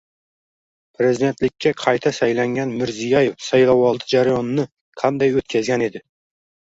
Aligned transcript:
Prezidentlikka 1.01 1.73
qayta 1.83 2.13
saylangan 2.19 2.73
Mirziyoyev 2.79 3.37
saylovoldi 3.51 4.09
jarayonni 4.15 4.67
qanday 5.03 5.39
o‘tkazgan 5.43 5.85
edi? 5.91 6.03